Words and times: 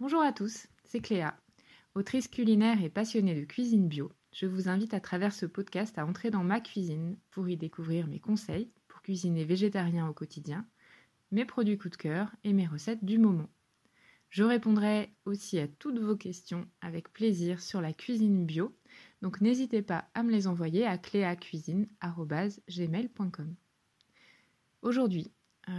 Bonjour 0.00 0.22
à 0.22 0.32
tous, 0.32 0.66
c'est 0.82 0.98
Cléa. 0.98 1.38
Autrice 1.94 2.26
culinaire 2.26 2.82
et 2.82 2.90
passionnée 2.90 3.40
de 3.40 3.44
cuisine 3.44 3.86
bio, 3.86 4.10
je 4.32 4.46
vous 4.46 4.68
invite 4.68 4.92
à 4.92 4.98
travers 4.98 5.32
ce 5.32 5.46
podcast 5.46 5.96
à 5.98 6.04
entrer 6.04 6.32
dans 6.32 6.42
ma 6.42 6.60
cuisine 6.60 7.16
pour 7.30 7.48
y 7.48 7.56
découvrir 7.56 8.08
mes 8.08 8.18
conseils 8.18 8.72
pour 8.88 9.02
cuisiner 9.02 9.44
végétarien 9.44 10.08
au 10.08 10.12
quotidien, 10.12 10.66
mes 11.30 11.44
produits 11.44 11.78
coup 11.78 11.90
de 11.90 11.96
cœur 11.96 12.34
et 12.42 12.52
mes 12.52 12.66
recettes 12.66 13.04
du 13.04 13.18
moment. 13.18 13.48
Je 14.30 14.42
répondrai 14.42 15.14
aussi 15.26 15.60
à 15.60 15.68
toutes 15.68 16.00
vos 16.00 16.16
questions 16.16 16.66
avec 16.80 17.12
plaisir 17.12 17.62
sur 17.62 17.80
la 17.80 17.92
cuisine 17.92 18.46
bio, 18.46 18.76
donc 19.22 19.40
n'hésitez 19.40 19.80
pas 19.80 20.08
à 20.14 20.24
me 20.24 20.32
les 20.32 20.48
envoyer 20.48 20.84
à 20.84 20.98
cléacuisine.gmail.com. 20.98 23.54
Aujourd'hui, 24.82 25.30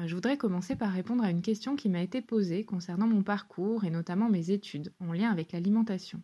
je 0.06 0.16
voudrais 0.16 0.38
commencer 0.38 0.76
par 0.76 0.92
répondre 0.92 1.24
à 1.24 1.30
une 1.30 1.42
question 1.42 1.76
qui 1.76 1.90
m'a 1.90 2.02
été 2.02 2.22
posée 2.22 2.66
concernant 2.66 3.08
mon 3.08 3.24
parcours 3.24 3.84
et 3.84 3.90
notamment 3.90 4.30
mes 4.30 4.52
études 4.52 4.94
en 5.00 5.14
lien 5.14 5.32
avec 5.32 5.52
l'alimentation. 5.52 6.22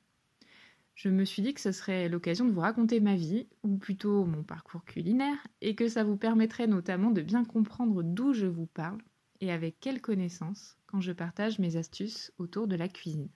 Je 0.95 1.09
me 1.09 1.25
suis 1.25 1.41
dit 1.41 1.53
que 1.53 1.61
ce 1.61 1.71
serait 1.71 2.09
l'occasion 2.09 2.45
de 2.45 2.51
vous 2.51 2.59
raconter 2.59 2.99
ma 2.99 3.15
vie, 3.15 3.47
ou 3.63 3.77
plutôt 3.77 4.25
mon 4.25 4.43
parcours 4.43 4.85
culinaire, 4.85 5.37
et 5.61 5.73
que 5.73 5.87
ça 5.87 6.03
vous 6.03 6.17
permettrait 6.17 6.67
notamment 6.67 7.11
de 7.11 7.21
bien 7.21 7.43
comprendre 7.43 8.03
d'où 8.03 8.33
je 8.33 8.45
vous 8.45 8.67
parle 8.67 9.01
et 9.39 9.51
avec 9.51 9.79
quelles 9.79 10.01
connaissances 10.01 10.77
quand 10.85 11.01
je 11.01 11.11
partage 11.11 11.57
mes 11.57 11.75
astuces 11.75 12.31
autour 12.37 12.67
de 12.67 12.75
la 12.75 12.87
cuisine. 12.87 13.29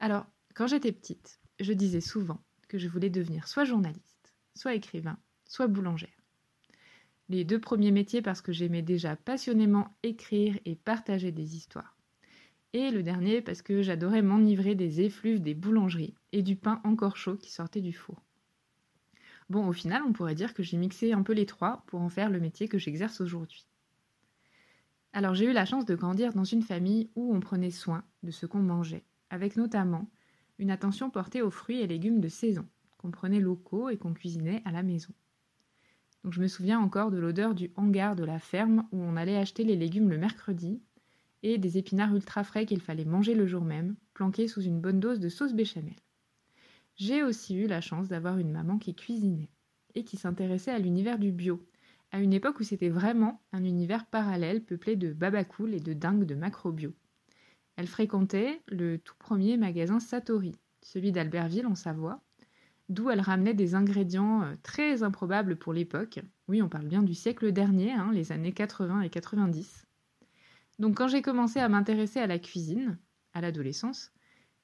Alors, 0.00 0.26
quand 0.54 0.66
j'étais 0.66 0.92
petite, 0.92 1.40
je 1.60 1.72
disais 1.72 2.02
souvent 2.02 2.42
que 2.68 2.78
je 2.78 2.88
voulais 2.88 3.10
devenir 3.10 3.48
soit 3.48 3.64
journaliste, 3.64 4.34
soit 4.54 4.74
écrivain, 4.74 5.18
soit 5.46 5.66
boulangère. 5.66 6.10
Les 7.30 7.44
deux 7.44 7.60
premiers 7.60 7.90
métiers 7.90 8.22
parce 8.22 8.40
que 8.40 8.52
j'aimais 8.52 8.80
déjà 8.80 9.14
passionnément 9.14 9.94
écrire 10.02 10.58
et 10.64 10.76
partager 10.76 11.30
des 11.30 11.56
histoires. 11.56 11.96
Et 12.72 12.90
le 12.90 13.02
dernier 13.02 13.42
parce 13.42 13.60
que 13.60 13.82
j'adorais 13.82 14.22
m'enivrer 14.22 14.74
des 14.74 15.02
effluves 15.02 15.42
des 15.42 15.54
boulangeries 15.54 16.14
et 16.32 16.42
du 16.42 16.56
pain 16.56 16.80
encore 16.84 17.16
chaud 17.16 17.36
qui 17.36 17.50
sortait 17.50 17.82
du 17.82 17.92
four. 17.92 18.22
Bon, 19.50 19.66
au 19.66 19.72
final, 19.72 20.02
on 20.06 20.12
pourrait 20.12 20.34
dire 20.34 20.54
que 20.54 20.62
j'ai 20.62 20.76
mixé 20.76 21.12
un 21.12 21.22
peu 21.22 21.32
les 21.32 21.46
trois 21.46 21.82
pour 21.86 22.00
en 22.00 22.08
faire 22.08 22.30
le 22.30 22.40
métier 22.40 22.68
que 22.68 22.78
j'exerce 22.78 23.20
aujourd'hui. 23.20 23.66
Alors 25.12 25.34
j'ai 25.34 25.46
eu 25.46 25.52
la 25.52 25.64
chance 25.64 25.86
de 25.86 25.94
grandir 25.94 26.32
dans 26.32 26.44
une 26.44 26.62
famille 26.62 27.10
où 27.14 27.34
on 27.34 27.40
prenait 27.40 27.70
soin 27.70 28.04
de 28.22 28.30
ce 28.30 28.46
qu'on 28.46 28.60
mangeait, 28.60 29.04
avec 29.30 29.56
notamment 29.56 30.08
une 30.58 30.70
attention 30.70 31.10
portée 31.10 31.42
aux 31.42 31.50
fruits 31.50 31.80
et 31.80 31.86
légumes 31.86 32.20
de 32.20 32.28
saison, 32.28 32.66
qu'on 32.98 33.10
prenait 33.10 33.40
locaux 33.40 33.88
et 33.88 33.96
qu'on 33.96 34.12
cuisinait 34.12 34.62
à 34.64 34.72
la 34.72 34.82
maison. 34.82 35.12
Donc 36.24 36.32
je 36.32 36.40
me 36.40 36.48
souviens 36.48 36.80
encore 36.80 37.10
de 37.10 37.18
l'odeur 37.18 37.54
du 37.54 37.70
hangar 37.76 38.16
de 38.16 38.24
la 38.24 38.38
ferme 38.38 38.86
où 38.92 39.00
on 39.00 39.16
allait 39.16 39.36
acheter 39.36 39.64
les 39.64 39.76
légumes 39.76 40.10
le 40.10 40.18
mercredi 40.18 40.80
et 41.42 41.58
des 41.58 41.78
épinards 41.78 42.14
ultra 42.14 42.44
frais 42.44 42.66
qu'il 42.66 42.80
fallait 42.80 43.04
manger 43.04 43.34
le 43.34 43.46
jour 43.46 43.64
même, 43.64 43.94
planqués 44.14 44.48
sous 44.48 44.62
une 44.62 44.80
bonne 44.80 45.00
dose 45.00 45.20
de 45.20 45.28
sauce 45.28 45.54
béchamel. 45.54 45.94
J'ai 46.96 47.22
aussi 47.22 47.56
eu 47.56 47.68
la 47.68 47.80
chance 47.80 48.08
d'avoir 48.08 48.38
une 48.38 48.50
maman 48.50 48.78
qui 48.78 48.94
cuisinait 48.94 49.50
et 49.94 50.04
qui 50.04 50.16
s'intéressait 50.16 50.72
à 50.72 50.78
l'univers 50.78 51.18
du 51.18 51.30
bio, 51.30 51.64
à 52.10 52.20
une 52.20 52.32
époque 52.32 52.58
où 52.58 52.64
c'était 52.64 52.88
vraiment 52.88 53.40
un 53.52 53.64
univers 53.64 54.06
parallèle 54.06 54.64
peuplé 54.64 54.96
de 54.96 55.12
babacool 55.12 55.74
et 55.74 55.80
de 55.80 55.92
dingues 55.92 56.24
de 56.24 56.34
macrobio. 56.34 56.92
Elle 57.76 57.86
fréquentait 57.86 58.60
le 58.66 58.98
tout 58.98 59.14
premier 59.18 59.56
magasin 59.56 60.00
Satori, 60.00 60.56
celui 60.82 61.12
d'Albertville 61.12 61.66
en 61.66 61.76
Savoie, 61.76 62.20
d'où 62.88 63.10
elle 63.10 63.20
ramenait 63.20 63.54
des 63.54 63.74
ingrédients 63.74 64.42
euh, 64.42 64.54
très 64.62 65.02
improbables 65.02 65.56
pour 65.56 65.72
l'époque. 65.72 66.20
Oui, 66.48 66.62
on 66.62 66.68
parle 66.68 66.86
bien 66.86 67.02
du 67.02 67.14
siècle 67.14 67.52
dernier, 67.52 67.92
hein, 67.92 68.10
les 68.12 68.32
années 68.32 68.52
80 68.52 69.02
et 69.02 69.10
90. 69.10 69.86
Donc 70.78 70.96
quand 70.96 71.08
j'ai 71.08 71.22
commencé 71.22 71.58
à 71.58 71.68
m'intéresser 71.68 72.20
à 72.20 72.26
la 72.26 72.38
cuisine, 72.38 72.98
à 73.34 73.40
l'adolescence, 73.40 74.12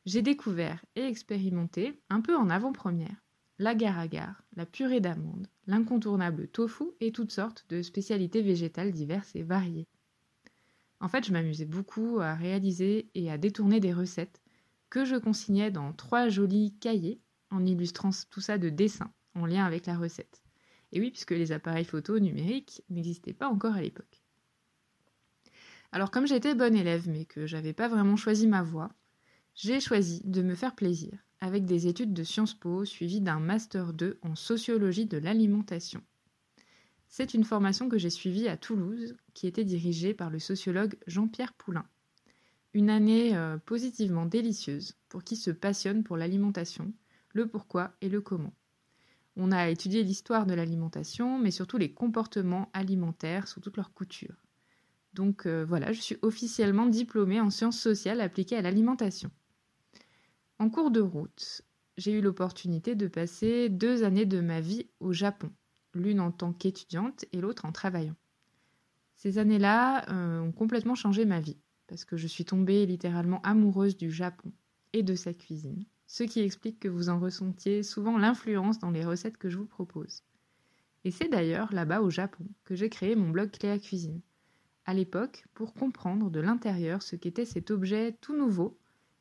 j'ai 0.07 0.23
découvert 0.23 0.85
et 0.97 1.03
expérimenté, 1.03 2.01
un 2.11 2.21
peu 2.21 2.37
en 2.37 2.51
avant-première, 2.51 3.25
l'agar-agar, 3.59 4.43
la 4.55 4.67
purée 4.67 5.01
d'amande, 5.01 5.49
l'incontournable 5.67 6.49
tofu 6.49 6.85
et 7.01 7.13
toutes 7.13 7.33
sortes 7.33 7.65
de 7.69 7.83
spécialités 7.83 8.43
végétales 8.43 8.93
diverses 8.93 9.35
et 9.35 9.43
variées. 9.43 9.89
En 11.01 11.09
fait, 11.09 11.27
je 11.27 11.33
m'amusais 11.33 11.65
beaucoup 11.65 12.21
à 12.21 12.35
réaliser 12.35 13.11
et 13.15 13.31
à 13.31 13.39
détourner 13.39 13.81
des 13.81 13.93
recettes 13.93 14.41
que 14.91 15.05
je 15.05 15.17
consignais 15.17 15.71
dans 15.71 15.93
trois 15.93 16.29
jolis 16.29 16.75
cahiers 16.81 17.21
en 17.51 17.65
illustrant 17.65 18.11
tout 18.31 18.41
ça 18.41 18.59
de 18.59 18.69
dessins 18.69 19.13
en 19.35 19.47
lien 19.47 19.65
avec 19.65 19.87
la 19.87 19.97
recette. 19.97 20.43
Et 20.93 21.01
oui, 21.01 21.11
puisque 21.11 21.33
les 21.33 21.53
appareils 21.53 21.85
photo 21.85 22.19
numériques 22.19 22.83
n'existaient 22.89 23.33
pas 23.33 23.49
encore 23.49 23.75
à 23.75 23.83
l'époque. 23.83 24.23
Alors 25.93 26.11
comme 26.11 26.27
j'étais 26.27 26.55
bonne 26.55 26.75
élève 26.75 27.09
mais 27.09 27.25
que 27.25 27.47
j'avais 27.47 27.73
pas 27.73 27.89
vraiment 27.89 28.17
choisi 28.17 28.47
ma 28.47 28.63
voie, 28.63 28.91
j'ai 29.55 29.79
choisi 29.79 30.23
de 30.25 30.43
me 30.43 30.55
faire 30.55 30.75
plaisir 30.75 31.13
avec 31.41 31.67
des 31.67 31.87
études 31.87 32.13
de 32.13 32.25
Sciences 32.25 32.55
Po 32.55 32.85
suivies 32.85 33.21
d'un 33.21 33.39
master 33.39 33.93
2 33.93 34.19
en 34.23 34.35
sociologie 34.35 35.07
de 35.07 35.19
l'alimentation. 35.19 36.03
C'est 37.07 37.35
une 37.35 37.45
formation 37.45 37.89
que 37.89 37.99
j'ai 37.99 38.11
suivie 38.11 38.49
à 38.49 38.57
Toulouse 38.57 39.17
qui 39.35 39.47
était 39.47 39.65
dirigée 39.65 40.15
par 40.15 40.31
le 40.31 40.41
sociologue 40.41 40.97
Jean-Pierre 41.07 41.53
Poulain. 41.53 41.87
Une 42.73 42.91
année 42.91 43.37
euh, 43.37 43.57
positivement 43.59 44.27
délicieuse 44.27 44.97
pour 45.09 45.23
qui 45.23 45.37
se 45.37 45.53
passionne 45.53 46.03
pour 46.03 46.17
l'alimentation 46.17 46.93
le 47.35 47.47
pourquoi 47.47 47.93
et 48.01 48.09
le 48.09 48.23
comment. 48.23 48.55
On 49.37 49.53
a 49.53 49.69
étudié 49.69 50.05
l'histoire 50.05 50.47
de 50.47 50.55
l'alimentation, 50.55 51.39
mais 51.39 51.51
surtout 51.51 51.77
les 51.77 51.93
comportements 51.93 52.71
alimentaires 52.73 53.49
sous 53.49 53.61
toutes 53.61 53.77
leurs 53.77 53.93
coutures. 53.93 54.45
Donc 55.13 55.47
euh, 55.47 55.65
voilà, 55.65 55.93
je 55.93 56.01
suis 56.01 56.17
officiellement 56.23 56.87
diplômée 56.87 57.41
en 57.41 57.51
sciences 57.51 57.81
sociales 57.81 58.21
appliquées 58.21 58.57
à 58.57 58.63
l'alimentation. 58.63 59.31
En 60.61 60.71
cours 60.71 60.93
de 60.93 61.01
route, 61.01 61.63
j'ai 61.97 62.13
eu 62.13 62.21
l'opportunité 62.21 62.95
de 62.95 63.09
passer 63.09 63.69
deux 63.69 64.05
années 64.05 64.27
de 64.27 64.41
ma 64.41 64.61
vie 64.61 64.87
au 65.01 65.13
Japon, 65.13 65.51
l'une 65.95 66.21
en 66.21 66.31
tant 66.31 66.53
qu'étudiante 66.53 67.25
et 67.33 67.41
l'autre 67.41 67.65
en 67.65 67.73
travaillant. 67.73 68.17
Ces 69.17 69.39
années-là 69.39 70.09
euh, 70.11 70.41
ont 70.41 70.53
complètement 70.53 70.95
changé 70.95 71.25
ma 71.25 71.41
vie, 71.41 71.59
parce 71.89 72.05
que 72.05 72.17
je 72.17 72.29
suis 72.29 72.45
tombée 72.45 72.87
littéralement 72.87 73.43
amoureuse 73.43 73.97
du 73.97 74.11
Japon 74.11 74.53
et 74.93 75.03
de 75.03 75.15
sa 75.17 75.35
cuisine 75.35 75.85
ce 76.07 76.23
qui 76.23 76.41
explique 76.41 76.81
que 76.81 76.89
vous 76.89 77.09
en 77.09 77.19
ressentiez 77.19 77.83
souvent 77.83 78.19
l'influence 78.19 78.79
dans 78.79 78.91
les 78.91 79.05
recettes 79.05 79.39
que 79.39 79.49
je 79.49 79.59
vous 79.59 79.67
propose. 79.67 80.23
Et 81.05 81.11
c'est 81.11 81.29
d'ailleurs 81.29 81.73
là-bas 81.73 82.01
au 82.01 82.11
Japon 82.11 82.47
que 82.65 82.75
j'ai 82.75 82.89
créé 82.89 83.15
mon 83.15 83.31
blog 83.31 83.51
Cléa 83.51 83.79
Cuisine. 83.79 84.21
À 84.87 84.95
l'époque, 84.95 85.45
pour 85.55 85.75
comprendre 85.75 86.31
de 86.31 86.41
l'intérieur 86.41 87.03
ce 87.03 87.17
qu'était 87.17 87.45
cet 87.45 87.71
objet 87.71 88.17
tout 88.21 88.37
nouveau 88.37 88.79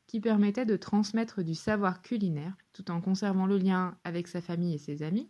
qui 0.07 0.19
permettait 0.19 0.65
de 0.65 0.75
transmettre 0.75 1.43
du 1.43 1.55
savoir 1.55 2.01
culinaire 2.01 2.55
tout 2.73 2.91
en 2.91 3.01
conservant 3.01 3.45
le 3.45 3.57
lien 3.57 3.97
avec 4.03 4.27
sa 4.27 4.41
famille 4.41 4.75
et 4.75 4.79
ses 4.79 5.03
amis 5.03 5.29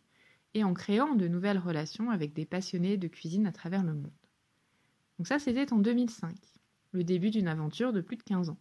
et 0.56 0.64
en 0.64 0.74
créant 0.74 1.16
de 1.16 1.28
nouvelles 1.28 1.59
relations 1.59 2.09
avec 2.09 2.34
des 2.34 2.46
passionnés 2.46 2.97
de 2.97 3.08
cuisine 3.08 3.47
à 3.47 3.52
travers 3.52 3.84
le 3.84 3.94
monde. 3.94 4.12
Donc 5.18 5.28
ça 5.28 5.40
c'était 5.40 5.72
en 5.72 5.80
2005, 5.80 6.35
le 6.91 7.03
début 7.03 7.30
d'une 7.30 7.47
aventure 7.47 7.94
de 7.94 8.02
plus 8.02 8.18
de 8.18 8.24
15 8.24 8.50
ans. 8.50 8.59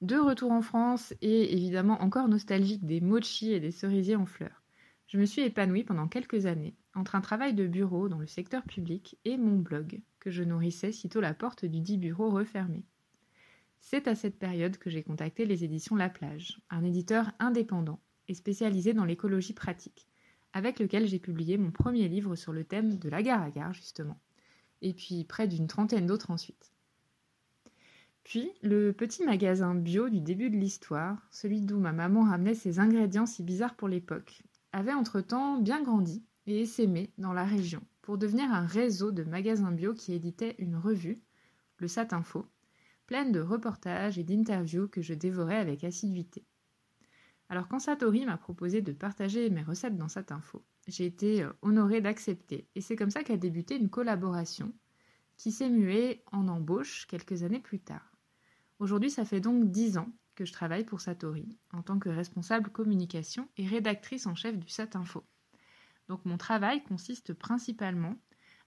De 0.00 0.16
retour 0.16 0.52
en 0.52 0.62
France 0.62 1.12
et 1.22 1.52
évidemment 1.52 2.00
encore 2.02 2.28
nostalgique 2.28 2.86
des 2.86 3.00
mochis 3.00 3.52
et 3.52 3.58
des 3.58 3.72
cerisiers 3.72 4.14
en 4.14 4.26
fleurs, 4.26 4.62
je 5.08 5.18
me 5.18 5.24
suis 5.24 5.42
épanouie 5.42 5.82
pendant 5.82 6.06
quelques 6.06 6.46
années 6.46 6.76
entre 6.94 7.16
un 7.16 7.20
travail 7.20 7.52
de 7.52 7.66
bureau 7.66 8.08
dans 8.08 8.20
le 8.20 8.28
secteur 8.28 8.62
public 8.62 9.18
et 9.24 9.36
mon 9.36 9.56
blog, 9.56 10.00
que 10.20 10.30
je 10.30 10.44
nourrissais 10.44 10.92
sitôt 10.92 11.20
la 11.20 11.34
porte 11.34 11.64
du 11.64 11.80
dit 11.80 11.98
bureau 11.98 12.30
refermée. 12.30 12.84
C'est 13.80 14.06
à 14.06 14.14
cette 14.14 14.38
période 14.38 14.76
que 14.76 14.88
j'ai 14.88 15.02
contacté 15.02 15.46
les 15.46 15.64
éditions 15.64 15.96
La 15.96 16.08
Plage, 16.08 16.60
un 16.70 16.84
éditeur 16.84 17.32
indépendant 17.40 17.98
et 18.28 18.34
spécialisé 18.34 18.94
dans 18.94 19.04
l'écologie 19.04 19.52
pratique, 19.52 20.06
avec 20.52 20.78
lequel 20.78 21.08
j'ai 21.08 21.18
publié 21.18 21.58
mon 21.58 21.72
premier 21.72 22.06
livre 22.06 22.36
sur 22.36 22.52
le 22.52 22.62
thème 22.62 22.98
de 22.98 23.08
l'agar-agar 23.08 23.72
justement, 23.72 24.20
et 24.80 24.94
puis 24.94 25.24
près 25.24 25.48
d'une 25.48 25.66
trentaine 25.66 26.06
d'autres 26.06 26.30
ensuite. 26.30 26.72
Puis, 28.28 28.52
le 28.62 28.92
petit 28.92 29.24
magasin 29.24 29.74
bio 29.74 30.10
du 30.10 30.20
début 30.20 30.50
de 30.50 30.56
l'histoire, 30.58 31.26
celui 31.30 31.62
d'où 31.62 31.78
ma 31.78 31.92
maman 31.92 32.24
ramenait 32.24 32.54
ses 32.54 32.78
ingrédients 32.78 33.24
si 33.24 33.42
bizarres 33.42 33.74
pour 33.74 33.88
l'époque, 33.88 34.42
avait 34.70 34.92
entre-temps 34.92 35.58
bien 35.58 35.82
grandi 35.82 36.22
et 36.46 36.60
essaimé 36.60 37.10
dans 37.16 37.32
la 37.32 37.46
région 37.46 37.80
pour 38.02 38.18
devenir 38.18 38.52
un 38.52 38.66
réseau 38.66 39.12
de 39.12 39.24
magasins 39.24 39.72
bio 39.72 39.94
qui 39.94 40.12
éditait 40.12 40.56
une 40.58 40.76
revue, 40.76 41.22
le 41.78 41.88
Satinfo, 41.88 42.44
pleine 43.06 43.32
de 43.32 43.40
reportages 43.40 44.18
et 44.18 44.24
d'interviews 44.24 44.88
que 44.88 45.00
je 45.00 45.14
dévorais 45.14 45.56
avec 45.56 45.82
assiduité. 45.82 46.44
Alors 47.48 47.66
quand 47.66 47.78
Satori 47.78 48.26
m'a 48.26 48.36
proposé 48.36 48.82
de 48.82 48.92
partager 48.92 49.48
mes 49.48 49.62
recettes 49.62 49.96
dans 49.96 50.08
Satinfo, 50.08 50.62
j'ai 50.86 51.06
été 51.06 51.44
euh, 51.44 51.52
honorée 51.62 52.02
d'accepter 52.02 52.68
et 52.74 52.82
c'est 52.82 52.94
comme 52.94 53.08
ça 53.08 53.24
qu'a 53.24 53.38
débuté 53.38 53.76
une 53.76 53.88
collaboration 53.88 54.74
qui 55.38 55.50
s'est 55.50 55.70
muée 55.70 56.22
en 56.30 56.46
embauche 56.48 57.06
quelques 57.06 57.42
années 57.42 57.60
plus 57.60 57.80
tard. 57.80 58.17
Aujourd'hui, 58.78 59.10
ça 59.10 59.24
fait 59.24 59.40
donc 59.40 59.70
dix 59.70 59.98
ans 59.98 60.08
que 60.36 60.44
je 60.44 60.52
travaille 60.52 60.84
pour 60.84 61.00
Satori 61.00 61.48
en 61.72 61.82
tant 61.82 61.98
que 61.98 62.08
responsable 62.08 62.70
communication 62.70 63.48
et 63.56 63.66
rédactrice 63.66 64.26
en 64.26 64.36
chef 64.36 64.56
du 64.56 64.68
Satinfo. 64.68 65.24
Donc 66.08 66.24
mon 66.24 66.38
travail 66.38 66.82
consiste 66.84 67.34
principalement 67.34 68.14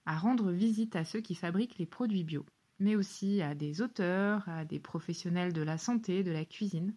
à 0.04 0.18
rendre 0.18 0.50
visite 0.52 0.96
à 0.96 1.04
ceux 1.04 1.20
qui 1.20 1.34
fabriquent 1.34 1.78
les 1.78 1.86
produits 1.86 2.24
bio, 2.24 2.44
mais 2.78 2.94
aussi 2.94 3.40
à 3.40 3.54
des 3.54 3.80
auteurs, 3.80 4.46
à 4.48 4.64
des 4.64 4.80
professionnels 4.80 5.52
de 5.52 5.62
la 5.62 5.78
santé, 5.78 6.22
de 6.22 6.30
la 6.32 6.44
cuisine, 6.44 6.94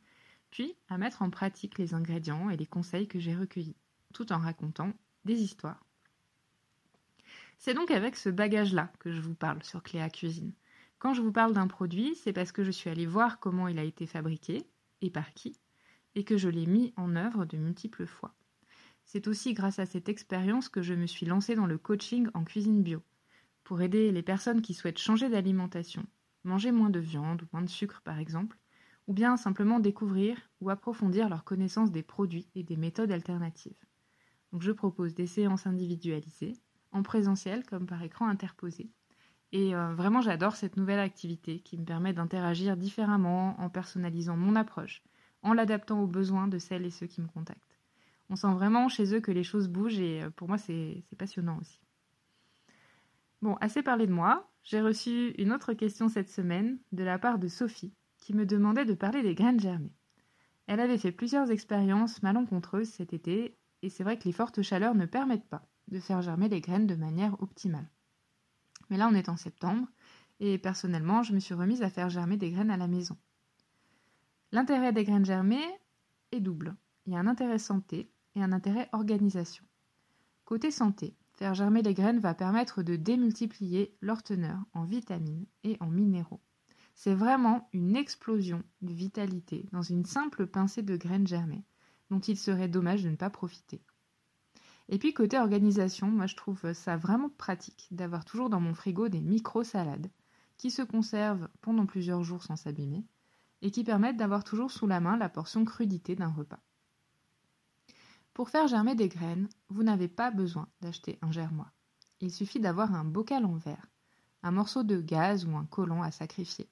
puis 0.51 0.75
à 0.89 0.97
mettre 0.97 1.21
en 1.21 1.29
pratique 1.29 1.77
les 1.77 1.93
ingrédients 1.93 2.49
et 2.49 2.57
les 2.57 2.65
conseils 2.65 3.07
que 3.07 3.19
j'ai 3.19 3.35
recueillis, 3.35 3.77
tout 4.13 4.33
en 4.33 4.39
racontant 4.39 4.91
des 5.23 5.41
histoires. 5.41 5.85
C'est 7.57 7.73
donc 7.73 7.91
avec 7.91 8.15
ce 8.15 8.29
bagage-là 8.29 8.91
que 8.99 9.11
je 9.11 9.21
vous 9.21 9.35
parle 9.35 9.63
sur 9.63 9.81
Cléa 9.81 10.09
Cuisine. 10.09 10.53
Quand 10.99 11.13
je 11.13 11.21
vous 11.21 11.31
parle 11.31 11.53
d'un 11.53 11.67
produit, 11.67 12.15
c'est 12.15 12.33
parce 12.33 12.51
que 12.51 12.63
je 12.63 12.71
suis 12.71 12.89
allée 12.89 13.05
voir 13.05 13.39
comment 13.39 13.67
il 13.67 13.79
a 13.79 13.83
été 13.83 14.05
fabriqué 14.07 14.65
et 15.01 15.09
par 15.09 15.33
qui, 15.33 15.59
et 16.15 16.23
que 16.23 16.37
je 16.37 16.49
l'ai 16.49 16.65
mis 16.65 16.93
en 16.95 17.15
œuvre 17.15 17.45
de 17.45 17.57
multiples 17.57 18.05
fois. 18.05 18.33
C'est 19.03 19.27
aussi 19.27 19.53
grâce 19.53 19.77
à 19.77 19.85
cette 19.85 20.09
expérience 20.09 20.69
que 20.69 20.81
je 20.81 20.93
me 20.93 21.05
suis 21.05 21.25
lancée 21.25 21.55
dans 21.55 21.67
le 21.67 21.77
coaching 21.77 22.27
en 22.33 22.43
cuisine 22.43 22.81
bio, 22.81 23.03
pour 23.63 23.81
aider 23.81 24.11
les 24.11 24.23
personnes 24.23 24.61
qui 24.61 24.73
souhaitent 24.73 24.97
changer 24.97 25.29
d'alimentation, 25.29 26.05
manger 26.43 26.71
moins 26.71 26.89
de 26.89 26.99
viande 26.99 27.43
ou 27.43 27.45
moins 27.51 27.61
de 27.61 27.69
sucre 27.69 28.01
par 28.01 28.17
exemple, 28.17 28.57
ou 29.07 29.13
bien 29.13 29.37
simplement 29.37 29.79
découvrir 29.79 30.49
ou 30.61 30.69
approfondir 30.69 31.29
leur 31.29 31.43
connaissance 31.43 31.91
des 31.91 32.03
produits 32.03 32.47
et 32.55 32.63
des 32.63 32.77
méthodes 32.77 33.11
alternatives. 33.11 33.85
Donc 34.51 34.61
je 34.61 34.71
propose 34.71 35.13
des 35.13 35.27
séances 35.27 35.67
individualisées, 35.67 36.53
en 36.91 37.03
présentiel 37.03 37.65
comme 37.65 37.85
par 37.85 38.01
écran 38.01 38.27
interposé. 38.27 38.89
Et 39.51 39.75
euh, 39.75 39.93
vraiment 39.93 40.21
j'adore 40.21 40.55
cette 40.55 40.77
nouvelle 40.77 40.99
activité 40.99 41.59
qui 41.59 41.77
me 41.77 41.85
permet 41.85 42.13
d'interagir 42.13 42.77
différemment 42.77 43.59
en 43.59 43.69
personnalisant 43.69 44.35
mon 44.35 44.55
approche, 44.55 45.03
en 45.43 45.53
l'adaptant 45.53 46.01
aux 46.01 46.07
besoins 46.07 46.47
de 46.47 46.57
celles 46.57 46.85
et 46.85 46.91
ceux 46.91 47.07
qui 47.07 47.21
me 47.21 47.27
contactent. 47.27 47.79
On 48.29 48.35
sent 48.35 48.53
vraiment 48.53 48.89
chez 48.89 49.13
eux 49.13 49.19
que 49.21 49.31
les 49.31 49.43
choses 49.43 49.67
bougent 49.67 49.99
et 49.99 50.23
euh, 50.23 50.29
pour 50.29 50.47
moi 50.47 50.57
c'est 50.57 51.03
passionnant 51.17 51.59
aussi. 51.59 51.79
Bon, 53.41 53.55
assez 53.61 53.83
parlé 53.83 54.07
de 54.07 54.11
moi, 54.11 54.49
j'ai 54.63 54.81
reçu 54.81 55.35
une 55.37 55.53
autre 55.53 55.73
question 55.73 56.09
cette 56.09 56.29
semaine 56.29 56.79
de 56.91 57.03
la 57.03 57.19
part 57.19 57.37
de 57.37 57.47
Sophie 57.47 57.93
qui 58.17 58.33
me 58.33 58.45
demandait 58.45 58.85
de 58.85 58.95
parler 58.95 59.21
des 59.21 59.35
graines 59.35 59.59
germées. 59.59 59.93
Elle 60.67 60.79
avait 60.79 60.97
fait 60.97 61.11
plusieurs 61.11 61.51
expériences 61.51 62.23
malencontreuses 62.23 62.89
cet 62.89 63.13
été 63.13 63.55
et 63.83 63.89
c'est 63.89 64.03
vrai 64.03 64.17
que 64.17 64.23
les 64.23 64.31
fortes 64.31 64.63
chaleurs 64.63 64.95
ne 64.95 65.05
permettent 65.05 65.47
pas 65.47 65.67
de 65.89 65.99
faire 65.99 66.23
germer 66.23 66.49
les 66.49 66.61
graines 66.61 66.87
de 66.87 66.95
manière 66.95 67.39
optimale. 67.41 67.87
Mais 68.89 68.97
là 68.97 69.07
on 69.09 69.15
est 69.15 69.29
en 69.29 69.37
septembre 69.37 69.87
et 70.39 70.57
personnellement 70.57 71.23
je 71.23 71.33
me 71.33 71.39
suis 71.39 71.53
remise 71.53 71.81
à 71.81 71.89
faire 71.89 72.09
germer 72.09 72.37
des 72.37 72.51
graines 72.51 72.71
à 72.71 72.77
la 72.77 72.87
maison. 72.87 73.17
L'intérêt 74.51 74.93
des 74.93 75.03
graines 75.03 75.25
germées 75.25 75.65
est 76.31 76.39
double. 76.39 76.75
Il 77.05 77.13
y 77.13 77.15
a 77.15 77.19
un 77.19 77.27
intérêt 77.27 77.59
santé 77.59 78.09
et 78.35 78.41
un 78.41 78.51
intérêt 78.51 78.89
organisation. 78.91 79.63
Côté 80.45 80.71
santé, 80.71 81.15
faire 81.33 81.53
germer 81.53 81.81
les 81.81 81.93
graines 81.93 82.19
va 82.19 82.33
permettre 82.33 82.83
de 82.83 82.95
démultiplier 82.95 83.95
leur 84.01 84.23
teneur 84.23 84.59
en 84.73 84.83
vitamines 84.83 85.45
et 85.63 85.77
en 85.79 85.87
minéraux. 85.87 86.41
C'est 86.93 87.13
vraiment 87.13 87.69
une 87.73 87.95
explosion 87.95 88.63
de 88.81 88.93
vitalité 88.93 89.67
dans 89.71 89.81
une 89.81 90.05
simple 90.05 90.47
pincée 90.47 90.81
de 90.81 90.95
graines 90.95 91.27
germées, 91.27 91.65
dont 92.09 92.19
il 92.19 92.37
serait 92.37 92.69
dommage 92.69 93.03
de 93.03 93.09
ne 93.09 93.17
pas 93.17 93.29
profiter. 93.29 93.81
Et 94.89 94.99
puis 94.99 95.13
côté 95.13 95.39
organisation, 95.39 96.07
moi 96.07 96.27
je 96.27 96.35
trouve 96.35 96.73
ça 96.73 96.95
vraiment 96.97 97.29
pratique 97.29 97.87
d'avoir 97.91 98.23
toujours 98.23 98.49
dans 98.49 98.59
mon 98.59 98.73
frigo 98.73 99.09
des 99.09 99.21
micro-salades 99.21 100.11
qui 100.57 100.71
se 100.71 100.81
conservent 100.81 101.49
pendant 101.61 101.85
plusieurs 101.85 102.23
jours 102.23 102.43
sans 102.43 102.55
s'abîmer 102.55 103.05
et 103.61 103.71
qui 103.71 103.83
permettent 103.83 104.17
d'avoir 104.17 104.43
toujours 104.43 104.71
sous 104.71 104.87
la 104.87 104.99
main 104.99 105.17
la 105.17 105.29
portion 105.29 105.65
crudité 105.65 106.15
d'un 106.15 106.29
repas. 106.29 106.59
Pour 108.33 108.49
faire 108.49 108.67
germer 108.67 108.95
des 108.95 109.07
graines, 109.07 109.49
vous 109.69 109.83
n'avez 109.83 110.07
pas 110.07 110.29
besoin 110.29 110.67
d'acheter 110.81 111.17
un 111.21 111.31
germois. 111.31 111.71
Il 112.19 112.31
suffit 112.31 112.59
d'avoir 112.59 112.93
un 112.93 113.05
bocal 113.05 113.45
en 113.45 113.55
verre, 113.55 113.87
un 114.43 114.51
morceau 114.51 114.83
de 114.83 114.99
gaz 115.01 115.45
ou 115.45 115.55
un 115.55 115.65
collant 115.65 116.03
à 116.03 116.11
sacrifier, 116.11 116.69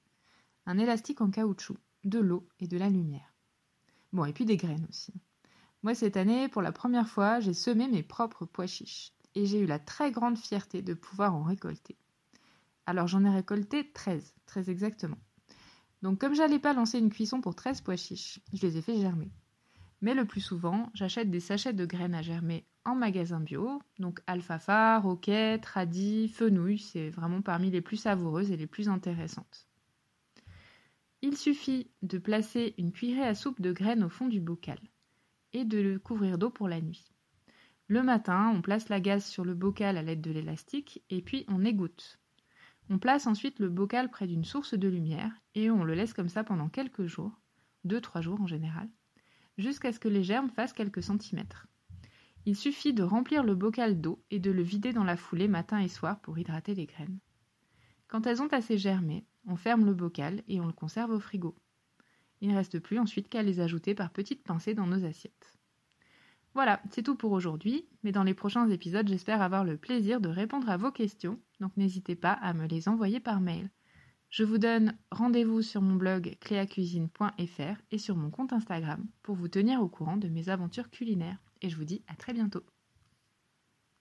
un 0.66 0.78
élastique 0.78 1.20
en 1.20 1.30
caoutchouc, 1.30 1.78
de 2.04 2.18
l'eau 2.18 2.46
et 2.60 2.68
de 2.68 2.76
la 2.76 2.90
lumière. 2.90 3.32
Bon, 4.12 4.24
et 4.24 4.32
puis 4.32 4.44
des 4.44 4.56
graines 4.56 4.86
aussi. 4.88 5.12
Moi, 5.84 5.94
cette 5.94 6.16
année, 6.16 6.48
pour 6.48 6.62
la 6.62 6.72
première 6.72 7.06
fois, 7.06 7.40
j'ai 7.40 7.52
semé 7.52 7.88
mes 7.88 8.02
propres 8.02 8.46
pois 8.46 8.66
chiches 8.66 9.12
et 9.34 9.44
j'ai 9.44 9.60
eu 9.60 9.66
la 9.66 9.78
très 9.78 10.10
grande 10.12 10.38
fierté 10.38 10.80
de 10.80 10.94
pouvoir 10.94 11.34
en 11.34 11.42
récolter. 11.42 11.98
Alors 12.86 13.06
j'en 13.06 13.22
ai 13.26 13.28
récolté 13.28 13.92
13, 13.92 14.32
très 14.46 14.70
exactement. 14.70 15.18
Donc 16.00 16.18
comme 16.18 16.34
j'allais 16.34 16.58
pas 16.58 16.72
lancer 16.72 16.98
une 16.98 17.10
cuisson 17.10 17.42
pour 17.42 17.54
13 17.54 17.82
pois 17.82 17.96
chiches, 17.96 18.40
je 18.54 18.62
les 18.62 18.78
ai 18.78 18.80
fait 18.80 18.98
germer. 18.98 19.30
Mais 20.00 20.14
le 20.14 20.24
plus 20.24 20.40
souvent, 20.40 20.88
j'achète 20.94 21.30
des 21.30 21.40
sachets 21.40 21.74
de 21.74 21.84
graines 21.84 22.14
à 22.14 22.22
germer 22.22 22.64
en 22.86 22.94
magasin 22.94 23.40
bio, 23.40 23.82
donc 23.98 24.20
alfalfa, 24.26 24.98
roquette, 25.00 25.66
radis, 25.66 26.28
fenouil, 26.28 26.78
c'est 26.78 27.10
vraiment 27.10 27.42
parmi 27.42 27.70
les 27.70 27.82
plus 27.82 27.98
savoureuses 27.98 28.50
et 28.50 28.56
les 28.56 28.66
plus 28.66 28.88
intéressantes. 28.88 29.68
Il 31.20 31.36
suffit 31.36 31.90
de 32.00 32.16
placer 32.16 32.74
une 32.78 32.90
cuillerée 32.90 33.28
à 33.28 33.34
soupe 33.34 33.60
de 33.60 33.72
graines 33.72 34.04
au 34.04 34.08
fond 34.08 34.28
du 34.28 34.40
bocal 34.40 34.78
et 35.54 35.64
de 35.64 35.78
le 35.78 35.98
couvrir 35.98 36.36
d'eau 36.36 36.50
pour 36.50 36.68
la 36.68 36.82
nuit. 36.82 37.10
Le 37.88 38.02
matin, 38.02 38.52
on 38.54 38.60
place 38.60 38.90
la 38.90 39.00
gaze 39.00 39.24
sur 39.24 39.46
le 39.46 39.54
bocal 39.54 39.96
à 39.96 40.02
l'aide 40.02 40.20
de 40.20 40.30
l'élastique 40.30 41.02
et 41.08 41.22
puis 41.22 41.46
on 41.48 41.64
égoutte. 41.64 42.20
On 42.90 42.98
place 42.98 43.26
ensuite 43.26 43.58
le 43.58 43.70
bocal 43.70 44.10
près 44.10 44.26
d'une 44.26 44.44
source 44.44 44.74
de 44.74 44.88
lumière 44.88 45.32
et 45.54 45.70
on 45.70 45.84
le 45.84 45.94
laisse 45.94 46.12
comme 46.12 46.28
ça 46.28 46.44
pendant 46.44 46.68
quelques 46.68 47.06
jours, 47.06 47.40
2-3 47.86 48.20
jours 48.20 48.40
en 48.42 48.46
général 48.46 48.90
jusqu'à 49.58 49.92
ce 49.92 50.00
que 50.00 50.08
les 50.08 50.22
germes 50.22 50.50
fassent 50.50 50.72
quelques 50.72 51.02
centimètres. 51.02 51.66
Il 52.46 52.56
suffit 52.56 52.92
de 52.92 53.02
remplir 53.02 53.42
le 53.42 53.54
bocal 53.54 54.00
d'eau 54.00 54.22
et 54.30 54.38
de 54.38 54.50
le 54.50 54.62
vider 54.62 54.92
dans 54.92 55.04
la 55.04 55.16
foulée 55.16 55.48
matin 55.48 55.78
et 55.78 55.88
soir 55.88 56.20
pour 56.20 56.38
hydrater 56.38 56.74
les 56.74 56.86
graines. 56.86 57.18
Quand 58.08 58.26
elles 58.26 58.42
ont 58.42 58.48
assez 58.48 58.76
germé, 58.76 59.24
on 59.46 59.56
ferme 59.56 59.84
le 59.84 59.94
bocal 59.94 60.42
et 60.48 60.60
on 60.60 60.66
le 60.66 60.72
conserve 60.72 61.10
au 61.10 61.20
frigo. 61.20 61.56
Il 62.44 62.50
ne 62.50 62.56
reste 62.56 62.78
plus 62.78 62.98
ensuite 62.98 63.30
qu'à 63.30 63.42
les 63.42 63.60
ajouter 63.60 63.94
par 63.94 64.10
petites 64.10 64.42
pincées 64.42 64.74
dans 64.74 64.86
nos 64.86 65.06
assiettes. 65.06 65.56
Voilà, 66.52 66.82
c'est 66.90 67.02
tout 67.02 67.16
pour 67.16 67.32
aujourd'hui, 67.32 67.86
mais 68.02 68.12
dans 68.12 68.22
les 68.22 68.34
prochains 68.34 68.68
épisodes, 68.68 69.08
j'espère 69.08 69.40
avoir 69.40 69.64
le 69.64 69.78
plaisir 69.78 70.20
de 70.20 70.28
répondre 70.28 70.68
à 70.68 70.76
vos 70.76 70.92
questions, 70.92 71.40
donc 71.60 71.74
n'hésitez 71.78 72.16
pas 72.16 72.32
à 72.32 72.52
me 72.52 72.66
les 72.66 72.86
envoyer 72.86 73.18
par 73.18 73.40
mail. 73.40 73.70
Je 74.28 74.44
vous 74.44 74.58
donne 74.58 74.94
rendez-vous 75.10 75.62
sur 75.62 75.80
mon 75.80 75.94
blog 75.94 76.36
cléacuisine.fr 76.42 77.80
et 77.90 77.98
sur 77.98 78.14
mon 78.14 78.28
compte 78.30 78.52
Instagram 78.52 79.06
pour 79.22 79.36
vous 79.36 79.48
tenir 79.48 79.80
au 79.80 79.88
courant 79.88 80.18
de 80.18 80.28
mes 80.28 80.50
aventures 80.50 80.90
culinaires. 80.90 81.42
Et 81.62 81.70
je 81.70 81.76
vous 81.76 81.84
dis 81.84 82.02
à 82.08 82.14
très 82.14 82.34
bientôt. 82.34 82.62